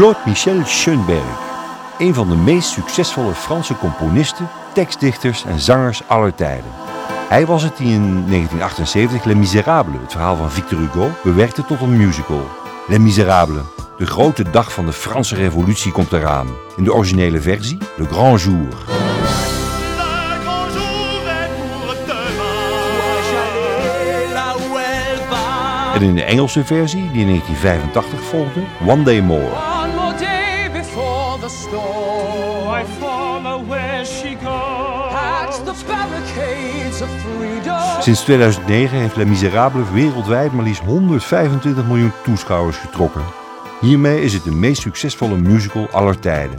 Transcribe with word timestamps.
Claude 0.00 0.18
Michel 0.26 0.64
Schoenberg, 0.64 1.38
een 1.98 2.14
van 2.14 2.28
de 2.28 2.36
meest 2.36 2.68
succesvolle 2.68 3.34
Franse 3.34 3.76
componisten, 3.76 4.48
tekstdichters 4.74 5.44
en 5.44 5.58
zangers 5.58 6.02
aller 6.06 6.34
tijden. 6.34 6.70
Hij 7.28 7.46
was 7.46 7.62
het 7.62 7.76
die 7.76 7.92
in 7.92 8.24
1978 8.26 9.24
Les 9.24 9.36
Miserables, 9.36 10.00
het 10.00 10.12
verhaal 10.12 10.36
van 10.36 10.50
Victor 10.50 10.78
Hugo, 10.78 11.10
bewerkte 11.22 11.64
tot 11.64 11.80
een 11.80 11.96
musical. 11.96 12.48
Les 12.86 12.98
Miserables, 12.98 13.62
de 13.98 14.06
grote 14.06 14.50
dag 14.50 14.72
van 14.72 14.86
de 14.86 14.92
Franse 14.92 15.34
revolutie 15.34 15.92
komt 15.92 16.12
eraan. 16.12 16.48
In 16.76 16.84
de 16.84 16.92
originele 16.92 17.40
versie, 17.40 17.78
Le 17.96 18.04
Grand 18.04 18.42
Jour. 18.42 18.74
En 25.94 26.02
in 26.02 26.14
de 26.14 26.24
Engelse 26.24 26.64
versie, 26.64 27.10
die 27.10 27.20
in 27.20 27.26
1985 27.26 28.20
volgde, 28.20 28.60
One 28.86 29.02
Day 29.02 29.20
More. 29.20 29.79
Sinds 38.00 38.20
2009 38.20 38.98
heeft 38.98 39.16
Les 39.16 39.26
Miserables 39.26 39.90
wereldwijd 39.90 40.52
maar 40.52 40.64
liefst 40.64 40.82
125 40.82 41.86
miljoen 41.86 42.12
toeschouwers 42.24 42.76
getrokken. 42.76 43.22
Hiermee 43.80 44.22
is 44.22 44.32
het 44.32 44.44
de 44.44 44.52
meest 44.52 44.82
succesvolle 44.82 45.36
musical 45.36 45.88
aller 45.90 46.18
tijden. 46.18 46.58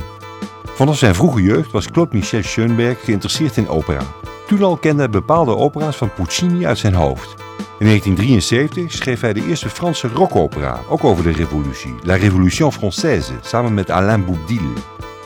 Vanaf 0.66 0.98
zijn 0.98 1.16
vroege 1.16 1.41
jeugd 1.41 1.72
was 1.72 1.91
Claude 1.91 2.16
Michel 2.16 2.44
Schoenberg 2.44 3.04
geïnteresseerd 3.04 3.58
in 3.58 3.67
opera. 3.67 4.02
Toen 4.48 4.64
al 4.64 4.77
kende 4.77 5.02
hij 5.02 5.12
bepaalde 5.12 5.55
opera's 5.55 5.95
van 5.95 6.14
Puccini 6.14 6.66
uit 6.66 6.78
zijn 6.78 6.94
hoofd. 6.94 7.34
In 7.80 7.88
1973 7.88 8.92
schreef 8.92 9.22
hij 9.22 9.34
de 9.34 9.48
eerste 9.48 9.70
Franse 9.70 10.08
rockopera, 10.08 10.80
ook 10.89 11.03
over 11.03 11.23
de 11.23 11.31
revolutie, 11.31 11.95
La 12.03 12.16
Révolution 12.16 12.72
Française, 12.73 13.39
samen 13.42 13.73
met 13.73 13.89
Alain 13.89 14.25
Boudil. 14.25 14.73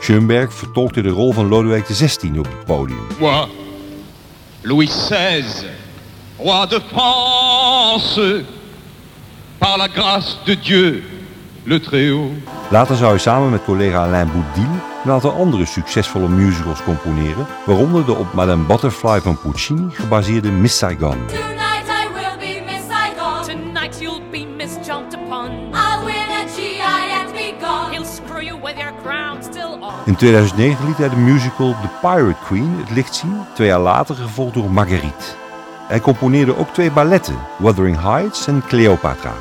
Schoenberg 0.00 0.52
vertolkte 0.52 1.00
de 1.00 1.08
rol 1.08 1.32
van 1.32 1.48
Lodewijk 1.48 1.84
XVI 1.84 2.38
op 2.38 2.44
het 2.44 2.64
podium. 2.64 2.98
Louis 4.66 4.88
XVI, 4.88 5.44
roi 6.38 6.66
de 6.66 6.80
France, 6.90 8.18
par 9.60 9.78
la 9.78 9.86
grâce 9.86 10.38
de 10.44 10.54
Dieu, 10.54 11.04
le 11.64 11.78
Très-Haut. 11.78 12.32
Later 12.70 12.96
zou 12.96 13.10
hij 13.10 13.18
samen 13.18 13.50
met 13.50 13.64
collega 13.64 14.02
Alain 14.02 14.30
Boudil 14.32 14.72
een 15.04 15.10
aantal 15.10 15.32
andere 15.32 15.66
succesvolle 15.66 16.28
musicals 16.28 16.82
componeren, 16.82 17.46
waaronder 17.66 18.04
de 18.04 18.14
op 18.14 18.32
Madame 18.32 18.64
Butterfly 18.64 19.20
van 19.20 19.38
Puccini 19.40 19.90
gebaseerde 19.90 20.50
Miss 20.50 20.78
Saigon. 20.78 21.55
In 30.06 30.16
2009 30.16 30.86
liet 30.86 30.96
hij 30.96 31.08
de 31.08 31.16
musical 31.16 31.76
The 31.82 31.88
Pirate 32.00 32.44
Queen 32.44 32.76
het 32.78 32.90
licht 32.90 33.14
zien, 33.14 33.40
twee 33.54 33.66
jaar 33.66 33.80
later 33.80 34.14
gevolgd 34.14 34.54
door 34.54 34.70
Marguerite. 34.70 35.24
Hij 35.88 36.00
componeerde 36.00 36.56
ook 36.56 36.68
twee 36.68 36.90
balletten, 36.90 37.38
Wuthering 37.58 38.00
Heights 38.00 38.46
en 38.46 38.62
Cleopatra. 38.66 39.32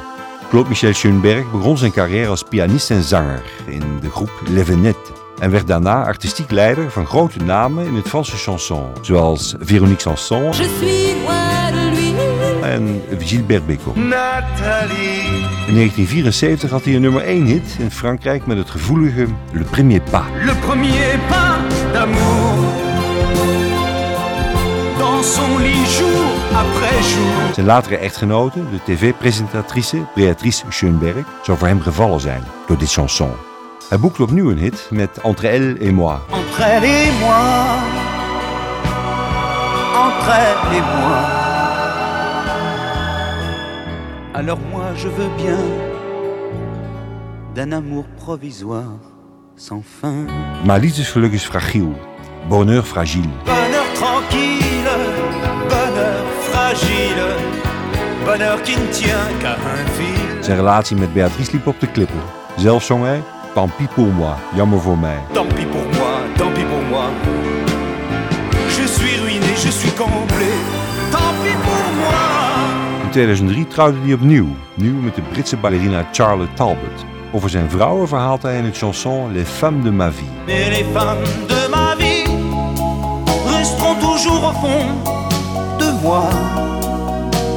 Claude 0.49 0.69
Michel 0.69 0.93
Schoenberg 0.93 1.51
begon 1.51 1.77
zijn 1.77 1.91
carrière 1.91 2.29
als 2.29 2.43
pianist 2.43 2.91
en 2.91 3.03
zanger 3.03 3.43
in 3.65 3.99
de 3.99 4.09
groep 4.09 4.31
Les 4.47 4.65
Venettes 4.65 5.11
en 5.39 5.51
werd 5.51 5.67
daarna 5.67 6.05
artistiek 6.05 6.51
leider 6.51 6.91
van 6.91 7.05
grote 7.05 7.39
namen 7.39 7.85
in 7.85 7.95
het 7.95 8.07
Franse 8.07 8.37
chanson, 8.37 8.89
zoals 9.01 9.55
Véronique 9.59 10.01
Sanson 10.01 10.43
Je 10.43 10.53
suis. 10.53 11.74
En 12.65 13.01
Gilbert 13.19 13.65
Bécaud. 13.65 13.95
Nathalie. 13.95 15.53
In 15.67 15.73
1974 15.73 16.69
had 16.69 16.83
hij 16.83 16.95
een 16.95 17.01
nummer 17.01 17.21
1 17.21 17.45
hit 17.45 17.75
in 17.79 17.91
Frankrijk 17.91 18.45
met 18.45 18.57
het 18.57 18.69
gevoelige 18.69 19.27
Le 19.51 19.63
Premier 19.63 20.01
Pas. 20.01 20.23
Le 20.45 20.55
premier 20.55 21.19
pas 21.27 21.57
d'amour. 21.93 22.73
Dans 24.97 25.33
son 25.35 25.57
lit 25.57 25.97
jour 25.97 26.25
après 26.53 27.13
jour. 27.13 27.53
Zijn 27.53 27.65
latere 27.65 27.97
echtgenote, 27.97 28.59
de 28.59 28.93
tv-presentatrice 28.93 29.97
Béatrice 30.15 30.63
Schoenberg, 30.69 31.25
zou 31.43 31.57
voor 31.57 31.67
hem 31.67 31.81
gevallen 31.81 32.19
zijn 32.19 32.43
door 32.67 32.77
dit 32.77 32.91
chanson. 32.91 33.31
Hij 33.89 33.99
boekte 33.99 34.23
opnieuw 34.23 34.51
een 34.51 34.57
hit 34.57 34.87
met 34.91 35.21
Entre 35.21 35.47
elle 35.47 35.77
et 35.79 35.91
moi. 35.91 36.17
Entre 36.29 36.63
elle 36.63 36.87
et 36.87 37.19
moi. 37.19 37.79
Entre 39.95 40.31
elle 40.31 40.77
et 40.77 40.83
moi. 40.99 41.44
Alors 44.37 44.59
moi 44.69 44.87
je 44.97 45.07
veux 45.07 45.29
bien 45.37 45.57
d'un 47.55 47.71
amour 47.71 48.03
provisoire 48.17 48.99
sans 49.55 49.81
fin. 49.81 50.25
Maar 50.65 50.79
liefdesgeluk 50.79 51.33
is 51.33 51.45
fragiel, 51.45 51.95
bonheur 52.49 52.85
fragile. 52.85 53.29
Bonheur 53.45 53.85
tranquille, 53.93 54.91
bonheur 55.69 56.25
fragile, 56.49 57.23
bonheur 58.25 58.61
qui 58.63 58.75
ne 58.75 58.87
tient 58.91 59.27
qu'à 59.41 59.53
un 59.53 59.85
fil. 59.95 60.43
Zijn 60.43 60.57
relatie 60.57 60.97
met 60.97 61.13
Béatrice 61.13 61.51
liep 61.51 61.67
op 61.67 61.79
de 61.79 61.87
klippen. 61.87 62.21
Zelf 62.57 62.83
zong 62.83 63.03
hij 63.03 63.23
Tant 63.53 63.75
pis 63.77 63.87
pour 63.93 64.13
moi, 64.13 64.35
jammer 64.55 64.81
voor 64.81 64.97
mij. 64.97 65.17
Tant 65.31 65.47
pis 65.53 65.65
pour 65.65 65.85
moi, 65.97 66.13
tant 66.37 66.53
pis 66.53 66.65
pour 66.65 66.83
moi. 66.89 67.05
Je 68.67 68.87
suis 68.87 69.17
ruiné, 69.21 69.55
je 69.55 69.71
suis 69.71 69.93
complet. 69.93 70.57
Tant 71.11 71.33
pis 71.41 71.57
pour 71.63 71.74
2003 73.15 73.67
trouwde 73.67 73.97
hij 73.99 74.13
opnieuw, 74.13 74.47
nu 74.73 74.91
met 74.91 75.15
de 75.15 75.21
Britse 75.21 75.57
ballerina 75.57 76.07
Charlotte 76.11 76.53
Talbot. 76.53 77.05
Over 77.31 77.49
zijn 77.49 77.69
vrouwen 77.69 78.07
verhaalt 78.07 78.41
hij 78.41 78.57
in 78.57 78.63
het 78.63 78.77
chanson 78.77 79.31
Les 79.33 79.47
femmes 79.47 79.83
de 79.83 79.91
ma 79.91 80.11
vie. 80.11 80.27
Mais 80.45 80.67
les 80.67 80.85
femmes 80.93 81.47
de 81.47 81.67
ma 81.69 81.95
vie 81.97 82.23
resteront 83.57 83.99
toujours 83.99 84.43
au 84.43 84.53
fond 84.53 85.03
de 85.77 85.99
moi. 86.01 86.29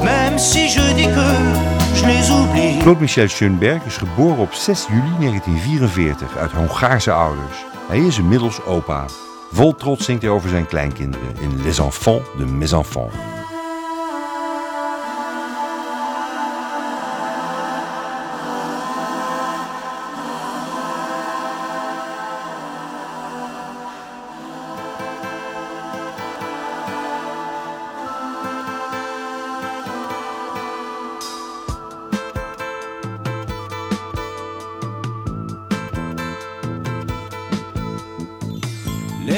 Même 0.02 0.38
si 0.38 0.68
je 0.68 0.94
dis 0.94 1.06
que 1.06 1.28
je 1.94 2.06
les 2.06 2.30
oublie. 2.30 2.76
Claude 2.78 3.00
Michel 3.00 3.28
Schoenberg 3.28 3.84
is 3.84 3.96
geboren 3.96 4.38
op 4.38 4.52
6 4.52 4.86
juli 4.88 5.18
1944 5.18 6.36
uit 6.36 6.52
Hongaarse 6.52 7.12
ouders. 7.12 7.64
Hij 7.88 7.98
is 7.98 8.18
inmiddels 8.18 8.64
opa. 8.64 9.04
Vol 9.52 9.74
trots 9.74 10.04
zingt 10.04 10.22
hij 10.22 10.30
over 10.30 10.48
zijn 10.48 10.66
kleinkinderen 10.66 11.36
in 11.40 11.62
Les 11.62 11.78
Enfants 11.78 12.24
de 12.36 12.44
Mes 12.44 12.72
Enfants. 12.72 13.14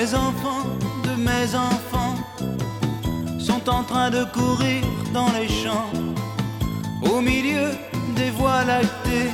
Les 0.01 0.15
enfants 0.15 0.65
de 1.05 1.11
mes 1.11 1.55
enfants 1.55 2.17
sont 3.39 3.69
en 3.69 3.83
train 3.83 4.09
de 4.09 4.25
courir 4.33 4.83
dans 5.13 5.31
les 5.39 5.47
champs, 5.47 5.91
au 7.03 7.21
milieu 7.21 7.69
des 8.17 8.31
voies 8.31 8.65
lactées, 8.65 9.31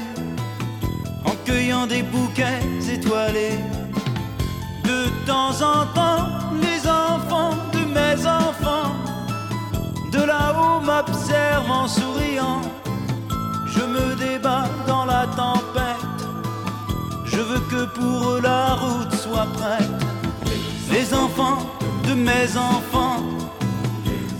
en 1.24 1.36
cueillant 1.44 1.86
des 1.86 2.02
bouquets 2.02 2.62
étoilés. 2.92 3.60
De 4.82 5.04
temps 5.24 5.54
en 5.72 5.86
temps, 5.94 6.26
les 6.60 6.80
enfants 6.88 7.54
de 7.72 7.82
mes 7.98 8.26
enfants, 8.26 8.90
de 10.10 10.22
là-haut 10.24 10.80
m'observent 10.80 11.70
en 11.70 11.86
souriant. 11.86 12.62
Je 13.68 13.82
me 13.82 14.16
débat 14.16 14.64
dans 14.88 15.04
la 15.04 15.28
tempête, 15.28 16.20
je 17.24 17.38
veux 17.38 17.60
que 17.70 17.84
pour 17.84 18.30
eux 18.30 18.40
la 18.40 18.74
route 18.74 19.14
soit 19.14 19.46
prête. 19.58 20.15
Les 20.90 21.12
enfants 21.12 21.58
de 22.06 22.14
mes 22.14 22.56
enfants 22.56 23.22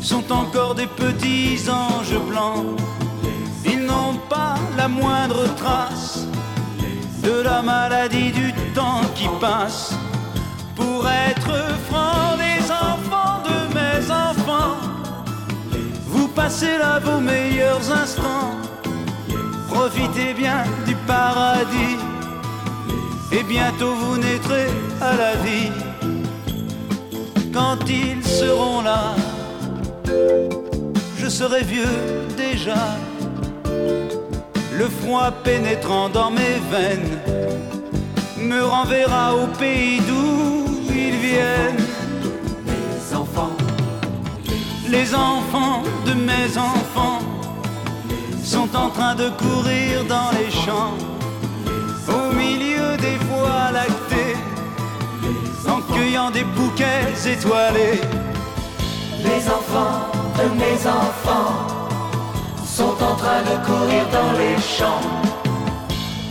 sont 0.01 0.31
encore 0.33 0.75
des 0.75 0.87
petits 0.87 1.59
anges 1.69 2.19
blancs. 2.29 2.65
Ils 3.65 3.85
n'ont 3.85 4.19
pas 4.29 4.55
la 4.77 4.89
moindre 4.89 5.43
trace 5.57 6.27
de 7.23 7.43
la 7.43 7.63
maladie 7.63 8.31
du 8.31 8.53
temps 8.75 9.03
qui 9.15 9.29
passe. 9.41 9.95
Pour 10.77 11.09
être 11.09 11.55
franc, 11.89 12.37
les 12.39 12.63
enfants 12.71 13.43
de 13.51 13.75
mes 13.75 14.11
enfants, 14.11 14.77
vous 16.07 16.29
passez 16.29 16.79
là 16.79 17.01
vos 17.01 17.21
meilleurs 17.21 17.91
instants. 17.91 18.53
Profitez 19.69 20.33
bien 20.35 20.65
du 20.87 20.95
paradis 21.07 21.97
et 23.33 23.43
bientôt 23.43 23.95
vous 23.95 24.17
naîtrez 24.17 24.69
à 25.01 25.17
la 25.17 25.35
vie 25.45 25.71
quand 27.57 27.79
ils 27.89 28.23
seront 28.23 28.83
là, 28.83 29.15
je 31.19 31.27
serai 31.27 31.63
vieux 31.63 31.99
déjà. 32.37 32.83
Le 34.81 34.87
froid 35.01 35.31
pénétrant 35.43 36.11
dans 36.11 36.31
mes 36.31 36.57
veines, 36.71 37.19
me 38.39 38.63
renverra 38.63 39.35
au 39.35 39.47
pays 39.59 40.01
d'où 40.07 40.67
ils 40.91 41.19
viennent. 41.29 41.87
Les 42.67 43.17
enfants, 43.23 43.57
Les 44.97 45.15
enfants 45.15 45.83
de 46.09 46.13
mes 46.31 46.49
enfants 46.59 47.21
sont 48.45 48.71
en 48.77 48.91
train 48.91 49.15
de 49.15 49.29
courir 49.31 50.05
dans 50.15 50.31
les 50.39 50.51
champs, 50.51 50.97
cueillant 55.97 56.31
des 56.31 56.45
bouquets 56.45 57.07
étoilés. 57.27 58.01
les 59.25 59.43
enfants 59.49 59.99
de 60.39 60.47
mes 60.63 60.79
enfants 60.87 61.57
sont 62.65 62.97
en 63.11 63.15
train 63.23 63.43
de 63.51 63.57
courir 63.67 64.05
dans 64.13 64.33
les 64.41 64.57
champs, 64.61 65.07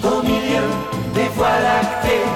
au 0.03 0.21
milieu 0.21 0.67
des 1.15 1.29
voies 1.35 1.59
lactées, 1.69 2.29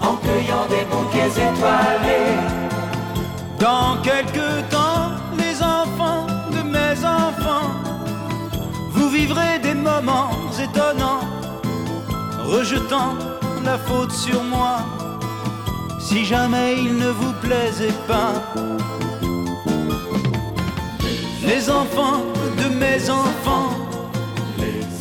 en 0.00 0.14
cueillant 0.24 0.66
des 0.74 0.84
bouquets 0.92 1.34
étoilés. 1.48 2.36
Dans 3.58 4.00
quelques 4.02 4.68
temps, 4.70 5.10
les 5.36 5.56
enfants 5.62 6.26
de 6.56 6.62
mes 6.76 6.96
enfants, 7.04 7.70
vous 8.92 9.08
vivrez 9.10 9.58
des 9.62 9.74
moments 9.74 10.30
étonnants, 10.58 11.24
rejetant 12.46 13.12
la 13.64 13.76
faute 13.76 14.12
sur 14.12 14.42
moi, 14.42 14.78
si 16.08 16.24
jamais 16.24 16.74
il 16.78 16.96
ne 16.96 17.10
vous 17.10 17.34
plaisait 17.34 17.98
pas. 18.06 18.32
Les 21.46 21.68
enfants 21.68 22.22
de 22.60 22.66
mes 22.82 23.10
enfants 23.10 23.72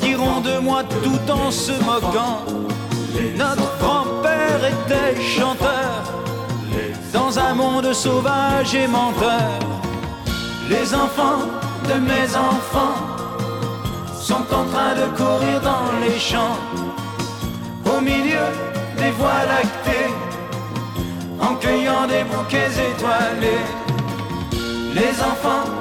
diront 0.02 0.42
de 0.42 0.58
moi 0.60 0.84
tout 1.04 1.32
en 1.32 1.50
se 1.50 1.72
moquant. 1.90 2.40
Notre 3.38 3.70
grand-père 3.80 4.62
était 4.76 5.22
chanteur 5.22 5.92
dans 7.14 7.40
un 7.40 7.54
monde 7.54 7.94
sauvage 7.94 8.76
et 8.76 8.88
menteur. 8.88 9.60
Les 10.70 10.94
enfants 10.94 11.44
de 11.90 11.98
mes 12.12 12.28
enfants 12.36 13.00
sont 14.30 14.48
en 14.60 14.66
train 14.74 14.94
de 15.02 15.08
courir 15.16 15.62
dans 15.62 15.90
les 16.04 16.20
champs, 16.20 16.58
au 17.94 18.02
milieu 18.02 18.48
des 18.98 19.12
voies 19.12 19.44
lactées, 19.54 20.12
en 21.48 21.56
cueillant 21.56 22.08
des 22.08 22.24
bouquets 22.24 22.72
étoilés. 22.90 23.66
Les 24.94 25.22
enfants 25.22 25.77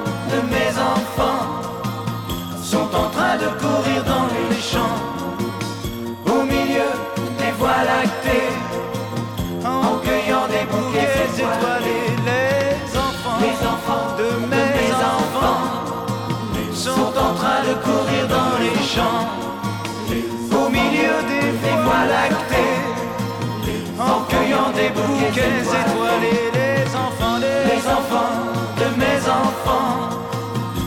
quais 25.33 25.61
étoilés, 25.61 26.51
les 26.53 26.95
enfants, 26.95 27.37
les, 27.39 27.81
enfants 27.97 28.35
de 28.81 28.87
mes 29.01 29.19
enfants 29.43 30.09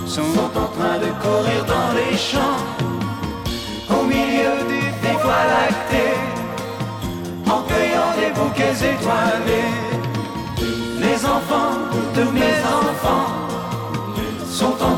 sont 0.06 0.50
en 0.56 0.68
train 0.76 0.98
de 0.98 1.10
courir 1.22 1.64
dans 1.66 1.92
les 1.98 2.16
champs, 2.16 2.62
au 3.90 4.02
milieu 4.04 4.54
du 4.68 4.80
des 5.02 5.16
voies 5.22 5.46
lactées, 5.54 6.18
en 7.46 7.62
cueillant 7.68 8.12
des 8.20 8.32
bouquets 8.38 8.78
étoilés. 8.92 9.74
Les 11.00 11.24
enfants 11.24 11.76
de 12.14 12.22
mes 12.38 12.58
enfants 12.80 13.32
sont 14.48 14.76
en 14.82 14.89